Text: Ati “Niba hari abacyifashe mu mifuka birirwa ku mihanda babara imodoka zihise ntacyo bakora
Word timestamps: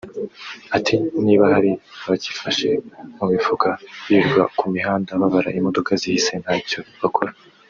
Ati 0.77 0.95
“Niba 1.25 1.45
hari 1.53 1.71
abacyifashe 2.05 2.67
mu 3.17 3.25
mifuka 3.33 3.69
birirwa 4.07 4.43
ku 4.57 4.65
mihanda 4.73 5.11
babara 5.21 5.49
imodoka 5.59 5.89
zihise 6.01 6.33
ntacyo 6.43 6.79
bakora 7.03 7.31